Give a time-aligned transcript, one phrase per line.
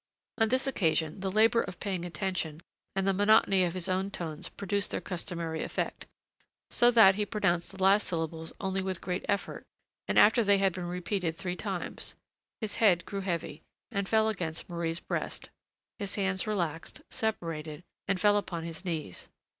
[0.39, 2.61] On this occasion, the labor of paying attention
[2.95, 6.07] and the monotony of his own tones produced their customary effect,
[6.71, 9.63] so that he pronounced the last syllables only with great effort,
[10.07, 12.15] and after they had been repeated three times;
[12.61, 13.61] his head grew heavy,
[13.91, 15.51] and fell against Marie's breast:
[15.99, 19.29] his hands relaxed, separated, and fell open upon his knees.